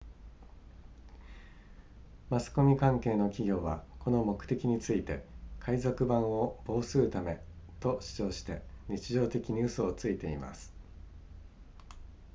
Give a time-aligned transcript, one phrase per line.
[2.31, 5.23] マスコミ関係の企業はこの目的について
[5.59, 7.39] 海賊版を防するため
[7.79, 10.73] と主張して日常的に嘘をついています